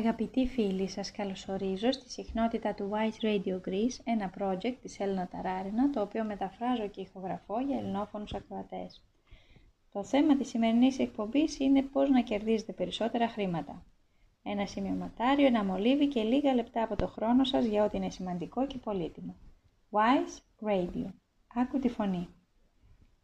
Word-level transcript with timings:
Αγαπητοί 0.00 0.46
φίλοι, 0.46 0.88
σας 0.88 1.10
καλωσορίζω 1.12 1.92
στη 1.92 2.10
συχνότητα 2.10 2.74
του 2.74 2.90
White 2.92 3.24
Radio 3.24 3.68
Greece, 3.68 3.98
ένα 4.04 4.32
project 4.38 4.74
της 4.82 5.00
Έλληνα 5.00 5.28
Ταράρινα, 5.28 5.90
το 5.90 6.00
οποίο 6.00 6.24
μεταφράζω 6.24 6.88
και 6.88 7.00
ηχογραφώ 7.00 7.60
για 7.60 7.78
ελληνόφωνους 7.78 8.34
ακροατές. 8.34 9.02
Το 9.92 10.04
θέμα 10.04 10.36
της 10.36 10.48
σημερινής 10.48 10.98
εκπομπής 10.98 11.58
είναι 11.58 11.82
πώς 11.82 12.10
να 12.10 12.20
κερδίζετε 12.20 12.72
περισσότερα 12.72 13.28
χρήματα. 13.28 13.84
Ένα 14.42 14.66
σημειωματάριο, 14.66 15.46
ένα 15.46 15.64
μολύβι 15.64 16.06
και 16.06 16.22
λίγα 16.22 16.54
λεπτά 16.54 16.82
από 16.82 16.96
το 16.96 17.06
χρόνο 17.06 17.44
σας 17.44 17.64
για 17.64 17.84
ό,τι 17.84 17.96
είναι 17.96 18.10
σημαντικό 18.10 18.66
και 18.66 18.78
πολύτιμο. 18.78 19.34
Wise 19.90 20.66
Radio. 20.68 21.06
Άκου 21.54 21.78
τη 21.78 21.88
φωνή. 21.88 22.28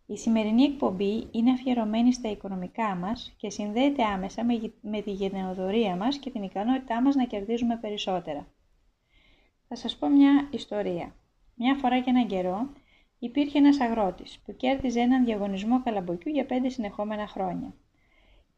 Η 0.06 0.16
σημερινή 0.16 0.62
εκπομπή 0.62 1.28
είναι 1.30 1.50
αφιερωμένη 1.50 2.12
στα 2.12 2.30
οικονομικά 2.30 2.94
μας 2.94 3.34
και 3.36 3.50
συνδέεται 3.50 4.04
άμεσα 4.04 4.44
με 4.80 5.00
τη 5.02 5.10
γενεοδορία 5.10 5.96
μας 5.96 6.18
και 6.18 6.30
την 6.30 6.42
ικανότητά 6.42 7.02
μας 7.02 7.14
να 7.14 7.24
κερδίζουμε 7.24 7.76
περισσότερα. 7.76 8.46
Θα 9.68 9.76
σας 9.76 9.96
πω 9.96 10.08
μια 10.08 10.48
ιστορία. 10.50 11.14
Μια 11.54 11.74
φορά 11.74 12.00
και 12.00 12.10
έναν 12.10 12.26
καιρό 12.26 12.70
υπήρχε 13.18 13.58
ένας 13.58 13.80
αγρότης 13.80 14.38
που 14.44 14.56
κέρδιζε 14.56 15.00
έναν 15.00 15.24
διαγωνισμό 15.24 15.82
καλαμποκιού 15.82 16.32
για 16.32 16.46
πέντε 16.46 16.68
συνεχόμενα 16.68 17.26
χρόνια. 17.26 17.74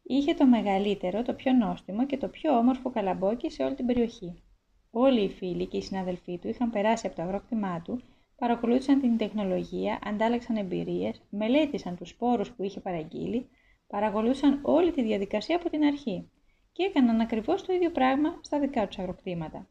Είχε 0.03 0.35
το 0.35 0.47
μεγαλύτερο, 0.47 1.23
το 1.23 1.35
πιο 1.35 1.53
νόστιμο 1.53 2.07
και 2.07 2.17
το 2.17 2.29
πιο 2.29 2.57
όμορφο 2.57 2.91
καλαμπόκι 2.91 3.51
σε 3.51 3.63
όλη 3.63 3.75
την 3.75 3.87
περιοχή. 3.87 4.43
Όλοι 4.91 5.21
οι 5.21 5.31
φίλοι 5.31 5.67
και 5.67 5.77
οι 5.77 5.83
συναδελφοί 5.83 6.39
του 6.39 6.49
είχαν 6.49 6.71
περάσει 6.71 7.07
από 7.07 7.17
το 7.17 7.23
αγρόκτημά 7.23 7.81
του 7.81 8.03
παρακολούθησαν 8.39 9.01
την 9.01 9.17
τεχνολογία, 9.17 9.99
αντάλλαξαν 10.05 10.57
εμπειρίες, 10.57 11.23
μελέτησαν 11.31 11.97
τους 11.97 12.09
σπόρους 12.09 12.51
που 12.51 12.63
είχε 12.63 12.81
παραγγείλει, 12.81 13.49
παρακολούθησαν 13.87 14.59
όλη 14.63 14.93
τη 14.93 15.03
διαδικασία 15.03 15.57
από 15.57 15.71
την 15.71 15.85
αρχή 15.85 16.31
και 16.73 16.83
έκαναν 16.83 17.21
ακριβώς 17.21 17.65
το 17.65 17.73
ίδιο 17.73 17.91
πράγμα 17.91 18.39
στα 18.41 18.59
δικά 18.61 18.87
τους 18.87 18.99
αγροκτήματα. 18.99 19.69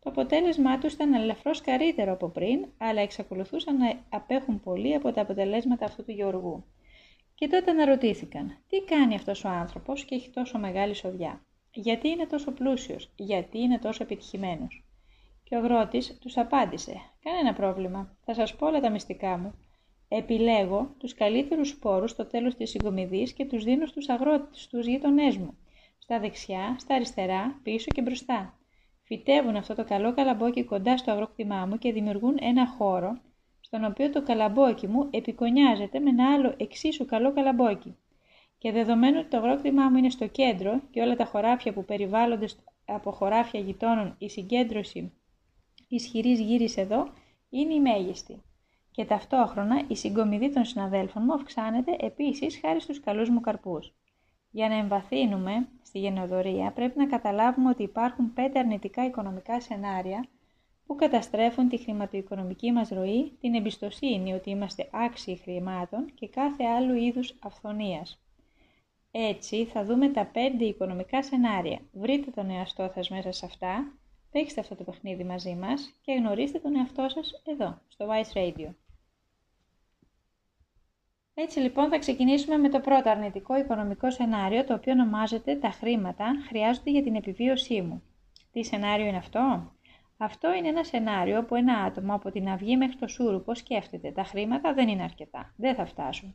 Το 0.00 0.10
αποτέλεσμά 0.10 0.78
τους 0.78 0.92
ήταν 0.92 1.14
ελαφρώς 1.14 1.60
καλύτερο 1.60 2.12
από 2.12 2.28
πριν, 2.28 2.66
αλλά 2.78 3.00
εξακολουθούσαν 3.00 3.76
να 3.76 4.00
απέχουν 4.08 4.60
πολύ 4.60 4.94
από 4.94 5.12
τα 5.12 5.20
αποτελέσματα 5.20 5.84
αυτού 5.84 6.04
του 6.04 6.12
γεωργού. 6.12 6.64
Και 7.34 7.48
τότε 7.48 7.70
αναρωτήθηκαν, 7.70 8.56
τι 8.68 8.80
κάνει 8.80 9.14
αυτός 9.14 9.44
ο 9.44 9.48
άνθρωπος 9.48 10.04
και 10.04 10.14
έχει 10.14 10.30
τόσο 10.30 10.58
μεγάλη 10.58 10.94
σοδιά; 10.94 11.40
Γιατί 11.70 12.08
είναι 12.08 12.26
τόσο 12.26 12.52
πλούσιος, 12.52 13.10
γιατί 13.16 13.58
είναι 13.58 13.78
τόσο 13.78 14.02
επιτυχημένος; 14.02 14.85
Και 15.48 15.54
ο 15.54 15.58
αγρότης 15.58 16.18
τους 16.18 16.36
απάντησε 16.36 17.00
«Κανένα 17.22 17.52
πρόβλημα, 17.52 18.16
θα 18.24 18.34
σας 18.34 18.56
πω 18.56 18.66
όλα 18.66 18.80
τα 18.80 18.90
μυστικά 18.90 19.38
μου. 19.38 19.54
Επιλέγω 20.08 20.94
τους 20.98 21.14
καλύτερους 21.14 21.68
σπόρους 21.68 22.10
στο 22.10 22.26
τέλος 22.26 22.54
της 22.54 22.70
συγκομιδής 22.70 23.32
και 23.32 23.44
τους 23.44 23.64
δίνω 23.64 23.86
στους 23.86 24.08
αγρότες, 24.08 24.62
στους 24.62 24.86
γείτονές 24.86 25.36
μου. 25.36 25.56
Στα 25.98 26.20
δεξιά, 26.20 26.76
στα 26.78 26.94
αριστερά, 26.94 27.60
πίσω 27.62 27.86
και 27.94 28.02
μπροστά. 28.02 28.58
Φυτεύουν 29.02 29.56
αυτό 29.56 29.74
το 29.74 29.84
καλό 29.84 30.14
καλαμπόκι 30.14 30.64
κοντά 30.64 30.96
στο 30.96 31.10
αγρόκτημά 31.10 31.66
μου 31.66 31.78
και 31.78 31.92
δημιουργούν 31.92 32.36
ένα 32.40 32.66
χώρο 32.66 33.20
στον 33.60 33.84
οποίο 33.84 34.10
το 34.10 34.22
καλαμπόκι 34.22 34.86
μου 34.86 35.08
επικονιάζεται 35.10 35.98
με 35.98 36.10
ένα 36.10 36.32
άλλο 36.32 36.54
εξίσου 36.56 37.04
καλό 37.04 37.32
καλαμπόκι. 37.32 37.96
Και 38.58 38.72
δεδομένου 38.72 39.18
ότι 39.18 39.28
το 39.28 39.36
αγρόκτημά 39.36 39.88
μου 39.90 39.96
είναι 39.96 40.10
στο 40.10 40.26
κέντρο 40.26 40.80
και 40.90 41.00
όλα 41.00 41.16
τα 41.16 41.24
χωράφια 41.24 41.72
που 41.72 41.84
περιβάλλονται 41.84 42.46
από 42.84 43.10
χωράφια 43.10 43.60
γειτόνων 43.60 44.14
η 44.18 44.28
συγκέντρωση 44.28 45.12
ισχυρής 45.88 46.40
γύρις 46.40 46.76
εδώ 46.76 47.08
είναι 47.48 47.74
η 47.74 47.80
μέγιστη. 47.80 48.42
Και 48.90 49.04
ταυτόχρονα 49.04 49.84
η 49.88 49.96
συγκομιδή 49.96 50.52
των 50.52 50.64
συναδέλφων 50.64 51.22
μου 51.26 51.32
αυξάνεται 51.32 51.96
επίσης 52.00 52.58
χάρη 52.60 52.80
στους 52.80 53.00
καλούς 53.00 53.28
μου 53.28 53.40
καρπούς. 53.40 53.94
Για 54.50 54.68
να 54.68 54.74
εμβαθύνουμε 54.74 55.68
στη 55.82 55.98
γενοδορία 55.98 56.72
πρέπει 56.72 56.98
να 56.98 57.06
καταλάβουμε 57.06 57.68
ότι 57.68 57.82
υπάρχουν 57.82 58.32
πέντε 58.32 58.58
αρνητικά 58.58 59.04
οικονομικά 59.04 59.60
σενάρια 59.60 60.28
που 60.86 60.94
καταστρέφουν 60.94 61.68
τη 61.68 61.76
χρηματοοικονομική 61.76 62.72
μας 62.72 62.88
ροή, 62.88 63.32
την 63.40 63.54
εμπιστοσύνη 63.54 64.32
ότι 64.32 64.50
είμαστε 64.50 64.88
άξιοι 64.92 65.36
χρημάτων 65.36 66.14
και 66.14 66.28
κάθε 66.28 66.64
άλλου 66.64 66.94
είδους 66.94 67.34
αυθονίας. 67.42 68.20
Έτσι 69.10 69.64
θα 69.64 69.84
δούμε 69.84 70.08
τα 70.08 70.26
πέντε 70.26 70.64
οικονομικά 70.64 71.22
σενάρια. 71.22 71.80
Βρείτε 71.92 72.30
τον 72.30 72.50
εαυτό 72.50 72.90
σας 72.94 73.08
μέσα 73.10 73.32
σε 73.32 73.46
αυτά 73.46 73.92
Παίξτε 74.36 74.60
αυτό 74.60 74.74
το 74.74 74.84
παιχνίδι 74.84 75.24
μαζί 75.24 75.54
μας 75.54 75.94
και 76.00 76.12
γνωρίστε 76.12 76.58
τον 76.58 76.76
εαυτό 76.76 77.08
σας 77.08 77.42
εδώ, 77.46 77.78
στο 77.88 78.06
Vice 78.08 78.36
Radio. 78.36 78.74
Έτσι 81.34 81.58
λοιπόν 81.58 81.88
θα 81.88 81.98
ξεκινήσουμε 81.98 82.56
με 82.56 82.68
το 82.68 82.80
πρώτο 82.80 83.10
αρνητικό 83.10 83.56
οικονομικό 83.56 84.10
σενάριο, 84.10 84.64
το 84.64 84.74
οποίο 84.74 84.92
ονομάζεται 84.92 85.56
«Τα 85.56 85.70
χρήματα 85.70 86.34
χρειάζονται 86.48 86.90
για 86.90 87.02
την 87.02 87.14
επιβίωσή 87.14 87.82
μου». 87.82 88.02
Τι 88.52 88.64
σενάριο 88.64 89.06
είναι 89.06 89.16
αυτό; 89.16 89.72
Αυτό 90.16 90.54
είναι 90.54 90.68
ένα 90.68 90.84
σενάριο 90.84 91.44
που 91.44 91.54
ένα 91.54 91.78
άτομο 91.78 92.14
από 92.14 92.30
την 92.30 92.48
αυγή 92.48 92.76
μέχρι 92.76 92.96
το 92.96 93.08
σούρουπο 93.08 93.54
σκέφτεται 93.54 94.10
«Τα 94.10 94.24
χρήματα 94.24 94.74
δεν 94.74 94.88
είναι 94.88 95.02
αρκετά, 95.02 95.54
δεν 95.56 95.74
θα 95.74 95.86
φτάσουν». 95.86 96.32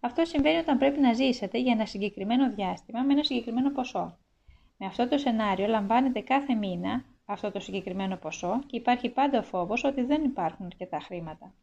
Αυτό 0.00 0.24
συμβαίνει 0.24 0.58
όταν 0.58 0.78
πρέπει 0.78 1.00
να 1.00 1.12
ζήσετε 1.12 1.58
για 1.58 1.72
ένα 1.72 1.86
συγκεκριμένο 1.86 2.50
διάστημα 2.50 3.02
με 3.02 3.12
ένα 3.12 3.24
συγκεκριμένο 3.24 3.70
ποσό. 3.70 4.18
Με 4.76 4.86
αυτό 4.86 5.08
το 5.08 5.18
σενάριο 5.18 5.66
λαμβάνετε 5.66 6.20
κάθε 6.20 6.54
μήνα 6.54 7.04
αυτό 7.30 7.50
το 7.50 7.60
συγκεκριμένο 7.60 8.16
ποσό 8.16 8.60
και 8.66 8.76
υπάρχει 8.76 9.08
πάντα 9.08 9.38
ο 9.38 9.42
φόβος 9.42 9.84
ότι 9.84 10.02
δεν 10.02 10.24
υπάρχουν 10.24 10.66
αρκετά 10.66 10.98
χρήματα. 10.98 11.54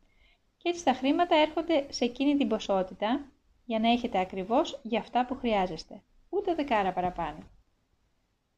Και 0.58 0.70
έτσι 0.70 0.84
τα 0.84 0.94
χρήματα 0.94 1.36
έρχονται 1.36 1.86
σε 1.90 2.06
εκείνη 2.06 2.36
την 2.36 2.48
ποσότητα 2.48 3.26
για 3.66 3.80
να 3.80 3.92
έχετε 3.92 4.20
ακριβώς 4.20 4.80
για 4.84 5.00
αυτά 5.00 5.26
που 5.26 5.36
χρειάζεστε, 5.36 6.02
ούτε 6.30 6.56
δεκάρα 6.56 6.94
παραπάνω. 6.94 7.38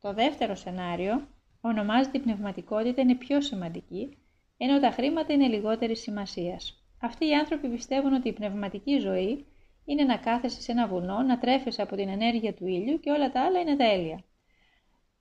Το 0.02 0.14
δεύτερο 0.14 0.56
σενάριο 0.56 1.28
ονομάζεται 1.62 2.18
η 2.18 2.22
πνευματικότητα 2.22 3.02
είναι 3.02 3.16
πιο 3.16 3.42
σημαντική, 3.42 4.18
ενώ 4.58 4.80
τα 4.80 4.92
χρήματα 4.92 5.34
είναι 5.34 5.48
λιγότερη 5.48 5.96
σημασίας. 5.96 6.84
Αυτοί 7.02 7.28
οι 7.28 7.34
άνθρωποι 7.34 7.68
πιστεύουν 7.68 8.14
ότι 8.14 8.28
η 8.28 8.34
πνευματική 8.34 8.98
ζωή 8.98 9.46
είναι 9.86 10.04
να 10.04 10.18
κάθεσαι 10.18 10.62
σε 10.62 10.72
ένα 10.72 10.88
βουνό, 10.88 11.22
να 11.22 11.40
τρέφεσαι 11.40 11.82
από 11.82 11.96
την 11.96 12.10
ενέργεια 12.10 12.54
του 12.54 12.68
ήλιου 12.68 13.00
και 13.00 13.12
όλα 13.12 13.32
τα 13.32 13.42
άλλα 13.42 13.60
είναι 13.60 13.76
τέλεια. 13.76 14.24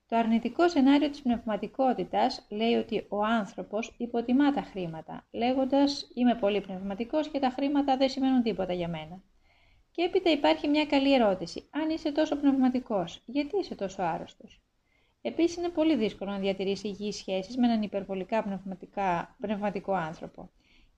Το 0.08 0.16
αρνητικό 0.16 0.68
σενάριο 0.68 1.10
της 1.10 1.22
πνευματικότητας 1.22 2.46
λέει 2.50 2.74
ότι 2.74 3.06
ο 3.08 3.24
άνθρωπος 3.24 3.94
υποτιμά 3.98 4.52
τα 4.52 4.62
χρήματα, 4.62 5.26
λέγοντας 5.32 6.10
«Είμαι 6.14 6.34
πολύ 6.34 6.60
πνευματικός 6.60 7.28
και 7.28 7.38
τα 7.38 7.50
χρήματα 7.50 7.96
δεν 7.96 8.08
σημαίνουν 8.08 8.42
τίποτα 8.42 8.72
για 8.72 8.88
μένα». 8.88 9.22
Και 9.90 10.02
έπειτα 10.02 10.30
υπάρχει 10.30 10.68
μια 10.68 10.86
καλή 10.86 11.14
ερώτηση. 11.14 11.68
Αν 11.70 11.90
είσαι 11.90 12.12
τόσο 12.12 12.36
πνευματικός, 12.36 13.22
γιατί 13.26 13.58
είσαι 13.58 13.74
τόσο 13.74 14.02
άρρωστος; 14.02 14.60
Επίσης 15.22 15.56
είναι 15.56 15.68
πολύ 15.68 15.96
δύσκολο 15.96 16.30
να 16.30 16.38
διατηρήσει 16.38 16.88
υγιείς 16.88 17.16
σχέσεις 17.16 17.56
με 17.56 17.66
έναν 17.66 17.82
υπερβολικά 17.82 18.42
πνευματικά, 18.42 19.36
πνευματικό 19.40 19.92
άνθρωπο. 19.92 20.50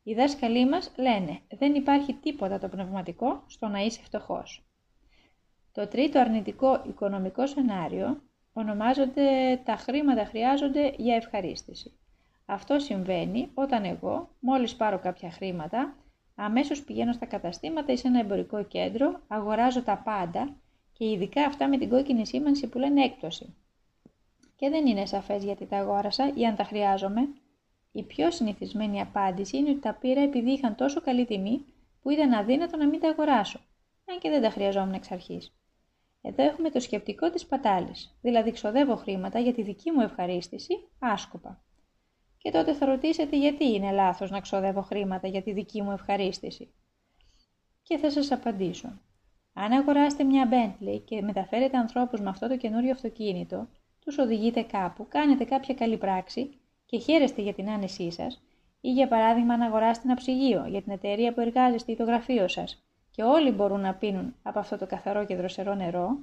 Οι 0.03 0.15
δάσκαλοι 0.15 0.69
μας 0.69 0.93
λένε 0.97 1.41
«Δεν 1.49 1.75
υπάρχει 1.75 2.15
τίποτα 2.15 2.59
το 2.59 2.69
πνευματικό 2.69 3.45
στο 3.47 3.69
να 3.69 3.79
είσαι 3.81 4.01
φτωχός». 4.03 4.63
Το 5.73 5.87
τρίτο 5.89 6.19
αρνητικό 6.19 6.85
οικονομικό 6.89 7.47
σενάριο 7.47 8.23
ονομάζονται 8.59 9.61
«Τα 9.65 9.77
χρήματα 9.77 10.25
χρειάζονται 10.25 10.95
για 10.97 11.15
ευχαρίστηση». 11.15 11.93
Αυτό 12.47 12.79
συμβαίνει 12.79 13.51
όταν 13.55 13.85
εγώ, 13.85 14.29
μόλις 14.41 14.77
πάρω 14.77 14.99
κάποια 14.99 15.31
χρήματα, 15.31 15.97
αμέσως 16.35 16.83
πηγαίνω 16.83 17.13
στα 17.13 17.27
καταστήματα 17.27 17.93
ή 17.93 17.97
σε 17.97 18.09
ένα 18.09 18.19
εμπορικό 18.19 18.65
κέντρο, 18.65 19.21
αγοράζω 19.29 19.83
τα 19.83 19.97
πάντα 20.05 20.57
και 20.93 21.11
ειδικά 21.11 21.45
αυτά 21.45 21.69
με 21.69 21.79
την 21.79 21.89
κόκκινη 21.89 22.27
σήμανση 22.27 22.67
που 22.67 22.79
λένε 22.79 23.05
έκπτωση. 23.05 23.55
Και 24.57 24.69
δεν 24.69 24.87
είναι 24.87 25.07
σαφές 25.07 25.45
γιατί 25.45 25.67
τα 25.67 25.77
αγόρασα 25.77 26.33
ή 26.35 26.47
αν 26.47 26.57
τα 26.57 26.65
χρειάζομαι. 26.65 27.29
Η 27.93 28.03
πιο 28.03 28.31
συνηθισμένη 28.31 29.01
απάντηση 29.01 29.57
είναι 29.57 29.71
ότι 29.71 29.81
τα 29.81 29.95
πήρα 29.95 30.21
επειδή 30.21 30.51
είχαν 30.51 30.75
τόσο 30.75 31.01
καλή 31.01 31.25
τιμή 31.25 31.65
που 32.03 32.11
ήταν 32.11 32.33
αδύνατο 32.33 32.77
να 32.77 32.87
μην 32.87 33.01
τα 33.01 33.09
αγοράσω, 33.09 33.61
αν 34.11 34.19
και 34.19 34.31
δεν 34.31 34.43
τα 34.43 34.51
χρειαζόμουν 34.51 34.95
εξ 34.95 35.11
αρχής. 35.11 35.53
Εδώ 36.23 36.43
έχουμε 36.43 36.71
το 36.71 36.81
σκεπτικό 36.81 37.31
της 37.31 37.47
πατάλης, 37.47 38.19
δηλαδή 38.21 38.51
ξοδεύω 38.51 38.97
χρήματα 38.97 39.39
για 39.39 39.53
τη 39.53 39.63
δική 39.63 39.91
μου 39.91 40.01
ευχαρίστηση 40.01 40.75
άσκοπα. 40.99 41.63
Και 42.39 42.51
τότε 42.51 42.75
θα 42.75 42.87
ρωτήσετε 42.87 43.37
γιατί 43.37 43.65
είναι 43.65 43.91
λάθος 43.91 44.31
να 44.31 44.41
ξοδεύω 44.41 44.83
χρήματα 44.83 45.29
για 45.29 45.43
τη 45.43 45.53
δική 45.53 45.83
μου 45.83 45.91
ευχαρίστηση; 45.93 46.75
Και 47.83 47.97
θα 47.97 48.11
σας 48.11 48.31
απαντήσω. 48.31 49.01
Αν 49.53 49.73
αγοράσετε 49.73 50.25
μια 50.25 50.49
Bentley 50.51 51.01
και 51.05 51.23
μεταφέρετε 51.23 51.77
ανθρώπους 51.77 52.21
με 52.21 52.29
αυτό 52.29 52.49
το 52.49 52.57
καινούριο 52.57 52.91
αυτοκίνητο, 52.91 53.69
τους 54.01 54.19
οδηγείτε 54.19 54.63
κάπου, 54.63 55.07
κάνετε 55.09 55.45
κάποια 55.45 55.75
καλή 55.75 55.97
πράξη 55.97 56.59
και 56.87 56.99
χαίρεστε 56.99 57.43
για 57.43 57.55
την 57.55 57.71
άνεσή 57.71 58.11
σας, 58.11 58.43
ή 58.81 58.93
για 58.93 59.09
παράδειγμα 59.09 59.55
αν 59.55 59.61
αγοράσετε 59.63 60.09
ένα 60.09 60.17
ψυγείο 60.17 60.67
για 60.67 60.83
την 60.83 60.93
εταιρεία 60.93 61.35
που 61.35 61.41
εργάζεστε 61.41 61.93
ή 61.93 61.97
το 61.97 62.05
γραφείο 62.05 62.49
σας 62.49 62.88
και 63.19 63.25
όλοι 63.25 63.51
μπορούν 63.51 63.81
να 63.81 63.95
πίνουν 63.95 64.35
από 64.43 64.59
αυτό 64.59 64.79
το 64.79 64.87
καθαρό 64.87 65.25
και 65.25 65.37
δροσερό 65.37 65.75
νερό, 65.75 66.19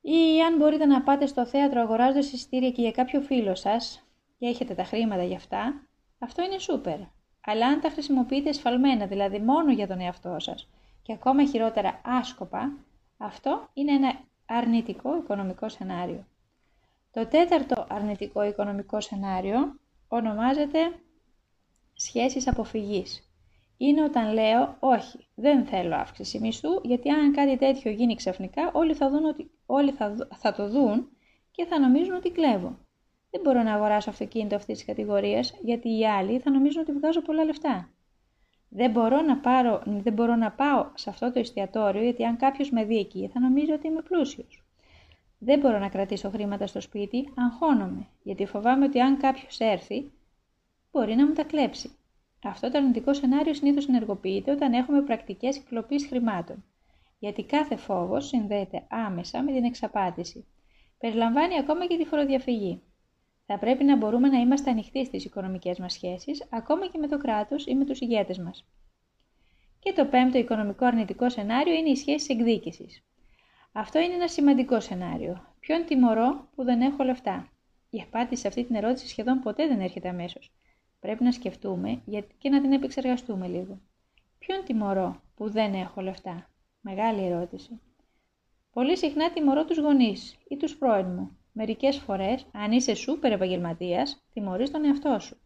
ή 0.00 0.42
αν 0.42 0.56
μπορείτε 0.56 0.86
να 0.86 1.02
πάτε 1.02 1.26
στο 1.26 1.46
θέατρο 1.46 1.80
αγοράζοντας 1.80 2.32
εισιτήρια 2.32 2.70
και 2.70 2.82
για 2.82 2.90
κάποιο 2.90 3.20
φίλο 3.20 3.54
σας 3.54 4.06
και 4.38 4.46
έχετε 4.46 4.74
τα 4.74 4.84
χρήματα 4.84 5.22
για 5.22 5.36
αυτά, 5.36 5.86
αυτό 6.18 6.42
είναι 6.42 6.58
σούπερ. 6.58 6.98
Αλλά 7.40 7.66
αν 7.66 7.80
τα 7.80 7.90
χρησιμοποιείτε 7.90 8.48
εσφαλμένα, 8.48 9.06
δηλαδή 9.06 9.38
μόνο 9.38 9.72
για 9.72 9.86
τον 9.86 10.00
εαυτό 10.00 10.36
σας 10.38 10.68
και 11.02 11.12
ακόμα 11.12 11.46
χειρότερα 11.46 12.00
άσκοπα, 12.04 12.72
αυτό 13.16 13.68
είναι 13.72 13.92
ένα 13.92 14.20
αρνητικό 14.46 15.16
οικονομικό 15.16 15.68
σενάριο. 15.68 16.26
Το 17.10 17.26
τέταρτο 17.26 17.86
αρνητικό 17.88 18.42
οικονομικό 18.42 19.00
σενάριο 19.00 19.78
ονομάζεται 20.08 20.78
σχέσεις 21.92 22.48
αποφυγής. 22.48 23.27
Είναι 23.78 24.02
όταν 24.02 24.32
λέω 24.32 24.76
όχι, 24.78 25.26
δεν 25.34 25.64
θέλω 25.64 25.94
αύξηση 25.94 26.38
μισθού, 26.38 26.80
γιατί 26.82 27.10
αν 27.10 27.32
κάτι 27.32 27.56
τέτοιο 27.56 27.90
γίνει 27.90 28.14
ξαφνικά 28.14 28.70
όλοι 28.72 28.94
θα, 28.94 29.10
δουν 29.10 29.24
ότι, 29.24 29.50
όλοι 29.66 29.92
θα, 29.92 30.28
θα 30.34 30.52
το 30.52 30.68
δουν 30.68 31.08
και 31.50 31.64
θα 31.64 31.80
νομίζουν 31.80 32.14
ότι 32.14 32.30
κλέβω. 32.30 32.78
Δεν 33.30 33.40
μπορώ 33.44 33.62
να 33.62 33.74
αγοράσω 33.74 34.10
αυτοκίνητο 34.10 34.56
αυτής 34.56 34.76
της 34.76 34.86
κατηγορίας, 34.86 35.54
γιατί 35.62 35.98
οι 35.98 36.06
άλλοι 36.06 36.38
θα 36.38 36.50
νομίζουν 36.50 36.80
ότι 36.80 36.92
βγάζω 36.92 37.22
πολλά 37.22 37.44
λεφτά. 37.44 37.88
Δεν 38.68 38.90
μπορώ, 38.90 39.22
να 39.22 39.36
πάρω, 39.36 39.82
δεν 39.86 40.12
μπορώ 40.12 40.36
να 40.36 40.52
πάω 40.52 40.86
σε 40.94 41.10
αυτό 41.10 41.32
το 41.32 41.38
εστιατόριο, 41.38 42.02
γιατί 42.02 42.24
αν 42.24 42.36
κάποιος 42.36 42.70
με 42.70 42.84
δει 42.84 42.98
εκεί 42.98 43.28
θα 43.32 43.40
νομίζει 43.40 43.72
ότι 43.72 43.86
είμαι 43.86 44.02
πλούσιος. 44.02 44.62
Δεν 45.38 45.58
μπορώ 45.58 45.78
να 45.78 45.88
κρατήσω 45.88 46.30
χρήματα 46.30 46.66
στο 46.66 46.80
σπίτι, 46.80 47.32
αγχώνομαι, 47.36 48.06
γιατί 48.22 48.46
φοβάμαι 48.46 48.84
ότι 48.84 49.00
αν 49.00 49.16
κάποιος 49.18 49.60
έρθει, 49.60 50.10
μπορεί 50.92 51.14
να 51.14 51.26
μου 51.26 51.32
τα 51.32 51.44
κλέψει. 51.44 51.90
Αυτό 52.44 52.70
το 52.70 52.78
αρνητικό 52.78 53.14
σενάριο 53.14 53.54
συνήθως 53.54 53.88
ενεργοποιείται 53.88 54.50
όταν 54.50 54.72
έχουμε 54.72 55.02
πρακτικές 55.02 55.58
κυκλοποίηση 55.58 56.08
χρημάτων, 56.08 56.64
γιατί 57.18 57.44
κάθε 57.44 57.76
φόβος 57.76 58.26
συνδέεται 58.26 58.86
άμεσα 58.88 59.42
με 59.42 59.52
την 59.52 59.64
εξαπάτηση. 59.64 60.46
Περιλαμβάνει 60.98 61.58
ακόμα 61.58 61.86
και 61.86 61.96
τη 61.96 62.04
φοροδιαφυγή. 62.04 62.82
Θα 63.46 63.58
πρέπει 63.58 63.84
να 63.84 63.96
μπορούμε 63.96 64.28
να 64.28 64.38
είμαστε 64.38 64.70
ανοιχτοί 64.70 65.04
στις 65.04 65.24
οικονομικές 65.24 65.78
μας 65.78 65.92
σχέσεις, 65.92 66.46
ακόμα 66.50 66.86
και 66.86 66.98
με 66.98 67.06
το 67.06 67.18
κράτος 67.18 67.66
ή 67.66 67.74
με 67.74 67.84
τους 67.84 68.00
ηγέτες 68.00 68.38
μας. 68.38 68.66
Και 69.78 69.92
το 69.92 70.04
πέμπτο 70.04 70.38
οικονομικό 70.38 70.84
αρνητικό 70.84 71.30
σενάριο 71.30 71.74
είναι 71.74 71.88
η 71.88 71.96
σχέση 71.96 72.32
εκδίκησης. 72.32 73.04
Αυτό 73.72 73.98
είναι 73.98 74.14
ένα 74.14 74.28
σημαντικό 74.28 74.80
σενάριο. 74.80 75.54
Ποιον 75.60 75.84
τιμωρώ 75.84 76.48
που 76.54 76.64
δεν 76.64 76.80
έχω 76.80 77.04
λεφτά; 77.04 77.48
Η 77.90 78.00
απάντηση 78.00 78.40
σε 78.40 78.48
αυτή 78.48 78.64
την 78.64 78.74
ερώτηση 78.74 79.08
σχεδόν 79.08 79.40
ποτέ 79.40 79.66
δεν 79.66 79.80
έρχεται 79.80 80.08
αμέσως. 80.08 80.52
Πρέπει 81.00 81.24
να 81.24 81.32
σκεφτούμε 81.32 82.02
και 82.38 82.48
να 82.48 82.60
την 82.60 82.72
επεξεργαστούμε 82.72 83.46
λίγο. 83.46 83.80
Ποιον 84.38 84.64
τιμωρώ 84.64 85.20
που 85.34 85.50
δεν 85.50 85.74
έχω 85.74 86.00
λεφτά; 86.00 86.50
Μεγάλη 86.80 87.24
ερώτηση. 87.24 87.80
Πολύ 88.70 88.96
συχνά 88.96 89.32
τιμωρώ 89.32 89.64
τους 89.64 89.78
γονείς 89.78 90.38
ή 90.48 90.56
τους 90.56 90.76
πρώην 90.76 91.06
μου. 91.06 91.36
Μερικές 91.52 91.96
φορές, 91.98 92.46
αν 92.52 92.72
είσαι 92.72 92.94
σούπερ 92.94 93.32
επαγγελματίας, 93.32 94.24
τιμωρείς 94.32 94.70
τον 94.70 94.84
εαυτό 94.84 95.18
σου. 95.18 95.36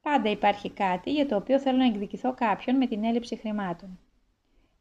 Πάντα 0.00 0.30
υπάρχει 0.30 0.70
κάτι 0.70 1.12
για 1.12 1.26
το 1.26 1.36
οποίο 1.36 1.58
θέλω 1.58 1.76
να 1.76 1.86
εκδικηθώ 1.86 2.34
κάποιον 2.34 2.76
με 2.76 2.86
την 2.86 3.04
έλλειψη 3.04 3.36
χρημάτων. 3.36 3.98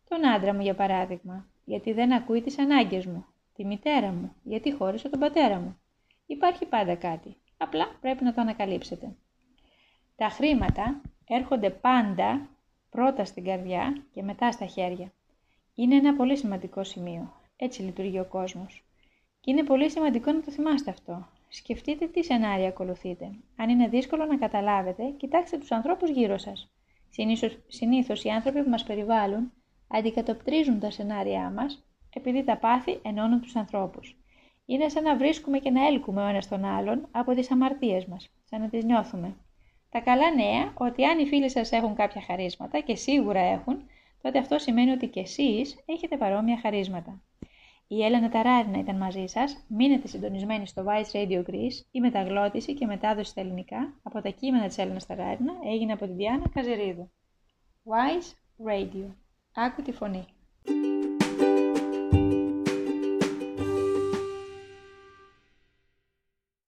Τον 0.09 0.27
άντρα 0.27 0.53
μου, 0.53 0.61
για 0.61 0.75
παράδειγμα, 0.75 1.47
γιατί 1.65 1.93
δεν 1.93 2.13
ακούει 2.13 2.41
τις 2.41 2.59
ανάγκες 2.59 3.05
μου. 3.05 3.25
Τη 3.53 3.65
μητέρα 3.65 4.11
μου, 4.11 4.35
γιατί 4.43 4.73
χώρισε 4.73 5.09
τον 5.09 5.19
πατέρα 5.19 5.59
μου. 5.59 5.79
Υπάρχει 6.25 6.65
πάντα 6.65 6.95
κάτι. 6.95 7.37
Απλά 7.57 7.85
πρέπει 8.01 8.23
να 8.23 8.33
το 8.33 8.41
ανακαλύψετε. 8.41 9.15
Τα 10.19 10.29
χρήματα 10.29 11.01
έρχονται 11.27 11.69
πάντα 11.69 12.49
πρώτα 12.89 13.25
στην 13.25 13.43
καρδιά 13.43 14.03
και 14.13 14.23
μετά 14.23 14.51
στα 14.51 14.65
χέρια. 14.65 15.11
Είναι 15.75 15.95
ένα 15.95 16.15
πολύ 16.15 16.37
σημαντικό 16.37 16.83
σημείο. 16.83 17.33
Έτσι 17.55 17.81
λειτουργεί 17.81 18.19
ο 18.19 18.25
κόσμος. 18.25 18.83
Και 19.39 19.51
είναι 19.51 19.63
πολύ 19.63 19.89
σημαντικό 19.89 20.31
να 20.31 20.41
το 20.41 20.51
θυμάστε 20.51 20.89
αυτό. 20.89 21.27
Σκεφτείτε 21.47 22.07
τι 22.07 22.23
σενάρια 22.23 22.67
ακολουθείτε. 22.67 23.31
Αν 23.55 23.69
είναι 23.69 23.87
δύσκολο 23.87 24.25
να 24.25 24.37
καταλάβετε, 24.37 25.03
κοιτάξτε 25.17 25.57
τους 25.57 25.71
ανθρώπους 25.71 26.09
γύρω 26.09 26.37
σας. 26.37 26.71
Συνήθως 27.67 28.23
οι 28.23 28.29
άνθρωποι 28.29 28.63
που 28.63 28.69
μας 28.69 28.83
περιβάλλουν 28.83 29.51
αντικατοπτρίζουν 29.87 30.79
τα 30.79 30.91
σενάρια 30.91 31.51
μας, 31.55 31.83
επειδή 32.13 32.43
τα 32.43 32.57
πάθη 32.57 32.99
ενώνουν 33.01 33.41
τους 33.41 33.55
ανθρώπους. 33.55 34.17
Είναι 34.65 34.89
σαν 34.89 35.03
να 35.03 35.15
βρίσκουμε 35.17 35.59
και 35.59 35.71
να 35.71 35.87
έλκουμε 35.87 36.23
ο 36.23 36.27
ένας 36.27 36.47
τον 36.47 36.65
άλλον 36.65 37.07
από 37.11 37.33
τις 37.33 37.51
αμαρτίες 37.51 38.05
μας, 38.05 38.29
σαν 38.43 38.61
να 38.61 38.69
τις 38.69 38.83
νιώθουμε. 38.83 39.35
Τα 39.89 39.99
καλά 39.99 40.33
νέα, 40.35 40.73
ότι 40.77 41.05
αν 41.05 41.19
οι 41.19 41.25
φίλοι 41.25 41.49
σας 41.49 41.71
έχουν 41.71 41.95
κάποια 41.95 42.21
χαρίσματα 42.21 42.79
και 42.79 42.95
σίγουρα 42.95 43.39
έχουν, 43.39 43.89
τότε 44.21 44.39
αυτό 44.39 44.57
σημαίνει 44.59 44.91
ότι 44.91 45.07
και 45.07 45.19
εσείς 45.19 45.83
έχετε 45.85 46.17
παρόμοια 46.17 46.59
χαρίσματα. 46.61 47.21
Η 47.91 48.03
Έλενα 48.03 48.29
Ταράρινα 48.29 48.79
ήταν 48.79 48.97
μαζί 48.97 49.25
σας. 49.25 49.65
Μείνετε 49.67 50.07
συντονισμένοι 50.07 50.67
στο 50.67 50.85
Vice 50.87 51.15
Radio 51.15 51.43
Greece. 51.49 51.85
Η 51.91 51.99
μεταγλώτηση 51.99 52.73
και 52.73 52.85
μετάδοση 52.85 53.29
στα 53.29 53.41
ελληνικά 53.41 53.93
από 54.03 54.21
τα 54.21 54.29
κείμενα 54.29 54.67
της 54.67 54.77
Έλενας 54.77 55.05
Ταράρινα 55.05 55.53
έγινε 55.65 55.93
από 55.93 56.05
την 56.05 56.15
Διάννα 56.15 56.49
Καζερίδου. 56.53 57.11
Wise 57.83 58.33
Radio. 58.69 59.05
Άκου 59.53 59.81
τη 59.81 59.91
φωνή. 59.91 60.25